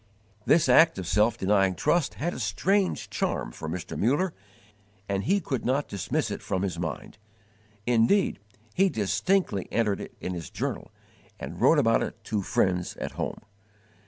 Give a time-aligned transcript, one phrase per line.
[0.47, 3.95] _This act of self denying trust had a strange charm for Mr.
[3.95, 4.33] Muller,
[5.07, 7.19] and he could not dismiss it from his mind;
[7.85, 8.39] indeed,
[8.73, 10.89] he distinctly entered it in his journal
[11.39, 13.41] and wrote about it to friends at home.